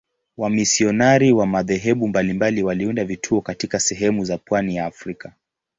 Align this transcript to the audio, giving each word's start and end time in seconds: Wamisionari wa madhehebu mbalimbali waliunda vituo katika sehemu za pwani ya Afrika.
Wamisionari 0.37 1.31
wa 1.31 1.45
madhehebu 1.45 2.07
mbalimbali 2.07 2.63
waliunda 2.63 3.05
vituo 3.05 3.41
katika 3.41 3.79
sehemu 3.79 4.25
za 4.25 4.37
pwani 4.37 4.75
ya 4.75 4.85
Afrika. 4.85 5.33